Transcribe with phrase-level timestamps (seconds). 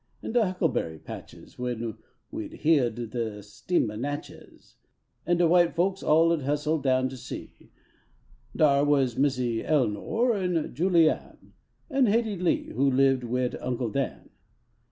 [0.23, 1.95] In de huckleberry patches When
[2.31, 4.73] we heah d the steamah Xatchex.,
[5.27, 7.69] An de white folks all ud hustle down to see.
[8.55, 11.53] Dar was Missy Elenor an Julie Ann,
[11.91, 14.31] An Haidee Lee, who lived wid Uncle Dan.